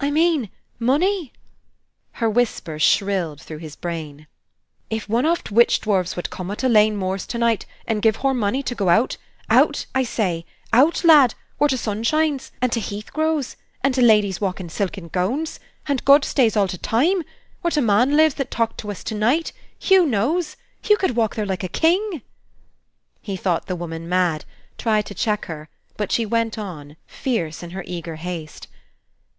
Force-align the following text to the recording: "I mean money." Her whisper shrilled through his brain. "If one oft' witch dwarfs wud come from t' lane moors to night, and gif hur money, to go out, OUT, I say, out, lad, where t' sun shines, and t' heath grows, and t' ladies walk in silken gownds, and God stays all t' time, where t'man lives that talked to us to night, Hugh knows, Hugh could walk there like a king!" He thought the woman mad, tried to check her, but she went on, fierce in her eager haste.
"I 0.00 0.10
mean 0.10 0.48
money." 0.78 1.34
Her 2.12 2.30
whisper 2.30 2.78
shrilled 2.78 3.42
through 3.42 3.58
his 3.58 3.76
brain. 3.76 4.26
"If 4.88 5.06
one 5.06 5.26
oft' 5.26 5.50
witch 5.50 5.80
dwarfs 5.82 6.16
wud 6.16 6.30
come 6.30 6.46
from 6.46 6.56
t' 6.56 6.66
lane 6.66 6.96
moors 6.96 7.26
to 7.26 7.36
night, 7.36 7.66
and 7.86 8.00
gif 8.00 8.16
hur 8.16 8.32
money, 8.32 8.62
to 8.62 8.74
go 8.74 8.88
out, 8.88 9.18
OUT, 9.50 9.84
I 9.94 10.02
say, 10.02 10.46
out, 10.72 11.04
lad, 11.04 11.34
where 11.58 11.68
t' 11.68 11.76
sun 11.76 12.04
shines, 12.04 12.52
and 12.62 12.72
t' 12.72 12.80
heath 12.80 13.12
grows, 13.12 13.56
and 13.84 13.92
t' 13.94 14.00
ladies 14.00 14.40
walk 14.40 14.60
in 14.60 14.70
silken 14.70 15.08
gownds, 15.10 15.58
and 15.86 16.06
God 16.06 16.24
stays 16.24 16.56
all 16.56 16.66
t' 16.66 16.78
time, 16.78 17.22
where 17.60 17.70
t'man 17.70 18.16
lives 18.16 18.36
that 18.36 18.50
talked 18.50 18.78
to 18.78 18.90
us 18.90 19.04
to 19.04 19.14
night, 19.14 19.52
Hugh 19.78 20.06
knows, 20.06 20.56
Hugh 20.80 20.96
could 20.96 21.16
walk 21.16 21.34
there 21.34 21.44
like 21.44 21.64
a 21.64 21.68
king!" 21.68 22.22
He 23.20 23.36
thought 23.36 23.66
the 23.66 23.76
woman 23.76 24.08
mad, 24.08 24.46
tried 24.78 25.04
to 25.04 25.14
check 25.14 25.44
her, 25.44 25.68
but 25.98 26.10
she 26.10 26.24
went 26.24 26.56
on, 26.56 26.96
fierce 27.06 27.62
in 27.62 27.72
her 27.72 27.84
eager 27.86 28.16
haste. 28.16 28.66